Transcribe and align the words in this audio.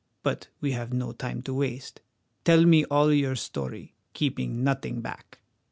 But 0.23 0.47
we 0.61 0.71
have 0.71 0.91
no 0.91 1.11
time 1.11 1.43
to 1.43 1.53
waste. 1.53 2.01
Tell 2.43 2.65
me 2.65 2.85
all 2.85 3.13
your 3.13 3.35
story, 3.35 3.93
keeping 4.13 4.63
nothing 4.63 5.01
back." 5.01 5.37